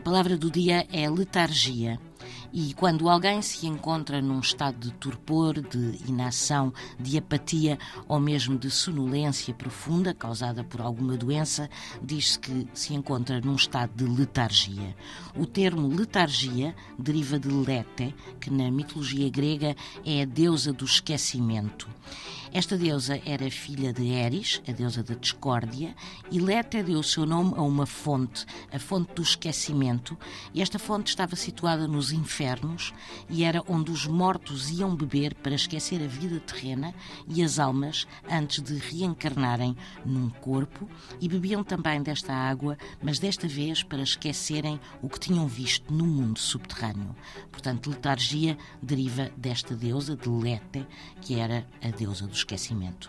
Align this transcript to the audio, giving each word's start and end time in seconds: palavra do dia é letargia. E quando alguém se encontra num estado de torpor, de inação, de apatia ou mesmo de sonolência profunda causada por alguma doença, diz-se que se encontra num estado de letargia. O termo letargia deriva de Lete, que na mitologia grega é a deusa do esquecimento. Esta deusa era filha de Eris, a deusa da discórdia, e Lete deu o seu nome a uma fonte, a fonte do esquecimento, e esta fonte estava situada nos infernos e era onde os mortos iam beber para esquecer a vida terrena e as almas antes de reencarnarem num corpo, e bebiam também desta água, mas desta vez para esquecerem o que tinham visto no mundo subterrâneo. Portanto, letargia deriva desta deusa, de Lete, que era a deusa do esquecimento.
palavra 0.00 0.36
do 0.36 0.50
dia 0.50 0.86
é 0.92 1.08
letargia. 1.08 2.00
E 2.52 2.72
quando 2.74 3.08
alguém 3.08 3.42
se 3.42 3.66
encontra 3.66 4.22
num 4.22 4.38
estado 4.38 4.78
de 4.78 4.92
torpor, 4.92 5.60
de 5.60 5.98
inação, 6.08 6.72
de 6.98 7.18
apatia 7.18 7.78
ou 8.06 8.20
mesmo 8.20 8.56
de 8.56 8.70
sonolência 8.70 9.52
profunda 9.52 10.14
causada 10.14 10.62
por 10.62 10.80
alguma 10.80 11.16
doença, 11.16 11.68
diz-se 12.00 12.38
que 12.38 12.66
se 12.72 12.94
encontra 12.94 13.40
num 13.40 13.56
estado 13.56 13.92
de 13.96 14.04
letargia. 14.04 14.96
O 15.36 15.46
termo 15.46 15.88
letargia 15.88 16.76
deriva 16.96 17.40
de 17.40 17.48
Lete, 17.48 18.14
que 18.40 18.50
na 18.50 18.70
mitologia 18.70 19.28
grega 19.28 19.74
é 20.04 20.22
a 20.22 20.24
deusa 20.24 20.72
do 20.72 20.84
esquecimento. 20.84 21.88
Esta 22.54 22.78
deusa 22.78 23.20
era 23.26 23.50
filha 23.50 23.92
de 23.92 24.12
Eris, 24.12 24.62
a 24.68 24.70
deusa 24.70 25.02
da 25.02 25.16
discórdia, 25.16 25.92
e 26.30 26.38
Lete 26.38 26.84
deu 26.84 27.00
o 27.00 27.02
seu 27.02 27.26
nome 27.26 27.52
a 27.56 27.62
uma 27.62 27.84
fonte, 27.84 28.46
a 28.72 28.78
fonte 28.78 29.12
do 29.12 29.22
esquecimento, 29.22 30.16
e 30.54 30.62
esta 30.62 30.78
fonte 30.78 31.08
estava 31.08 31.34
situada 31.34 31.88
nos 31.88 32.12
infernos 32.12 32.94
e 33.28 33.42
era 33.42 33.60
onde 33.66 33.90
os 33.90 34.06
mortos 34.06 34.70
iam 34.70 34.94
beber 34.94 35.34
para 35.34 35.56
esquecer 35.56 36.00
a 36.00 36.06
vida 36.06 36.38
terrena 36.38 36.94
e 37.26 37.42
as 37.42 37.58
almas 37.58 38.06
antes 38.30 38.62
de 38.62 38.76
reencarnarem 38.76 39.76
num 40.06 40.30
corpo, 40.30 40.88
e 41.20 41.28
bebiam 41.28 41.64
também 41.64 42.04
desta 42.04 42.32
água, 42.32 42.78
mas 43.02 43.18
desta 43.18 43.48
vez 43.48 43.82
para 43.82 44.02
esquecerem 44.02 44.78
o 45.02 45.08
que 45.08 45.18
tinham 45.18 45.48
visto 45.48 45.92
no 45.92 46.06
mundo 46.06 46.38
subterrâneo. 46.38 47.16
Portanto, 47.50 47.90
letargia 47.90 48.56
deriva 48.80 49.28
desta 49.36 49.74
deusa, 49.74 50.14
de 50.14 50.28
Lete, 50.28 50.86
que 51.20 51.34
era 51.34 51.66
a 51.82 51.88
deusa 51.88 52.28
do 52.28 52.43
esquecimento. 52.44 53.08